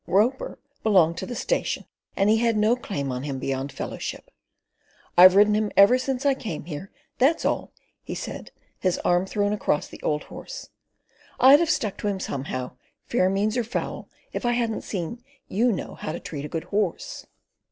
Roper 0.07 0.57
belonged 0.81 1.19
to 1.19 1.27
the 1.27 1.35
station, 1.35 1.85
and 2.15 2.27
he 2.27 2.37
had 2.37 2.57
no 2.57 2.75
claim 2.75 3.11
on 3.11 3.21
him 3.21 3.37
beyond 3.37 3.71
fellowship. 3.71 4.31
"I've 5.15 5.35
ridden 5.35 5.53
him 5.53 5.71
ever 5.77 5.99
since 5.99 6.25
I 6.25 6.33
came 6.33 6.65
here, 6.65 6.89
that's 7.19 7.45
all," 7.45 7.71
he 8.01 8.15
said, 8.15 8.49
his 8.79 8.97
arm 9.05 9.27
thrown 9.27 9.53
across 9.53 9.87
the 9.87 10.01
old 10.01 10.23
horse. 10.23 10.69
"I'd 11.39 11.59
have 11.59 11.69
stuck 11.69 11.97
to 11.97 12.07
him 12.07 12.19
somehow, 12.19 12.71
fair 13.05 13.29
means 13.29 13.55
or 13.57 13.63
foul, 13.63 14.09
if 14.33 14.43
I 14.43 14.53
hadn't 14.53 14.81
seen 14.81 15.23
you 15.47 15.71
know 15.71 15.93
how 15.93 16.13
to 16.13 16.19
treat 16.19 16.45
a 16.45 16.49
good 16.49 16.63
horse." 16.73 17.27